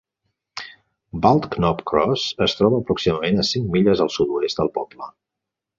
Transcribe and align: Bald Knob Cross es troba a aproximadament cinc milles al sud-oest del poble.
Bald 1.25 1.45
Knob 1.59 1.83
Cross 1.91 2.25
es 2.47 2.57
troba 2.61 2.81
a 2.81 2.85
aproximadament 2.85 3.47
cinc 3.53 3.73
milles 3.79 4.05
al 4.07 4.15
sud-oest 4.19 4.63
del 4.65 4.77
poble. 4.81 5.17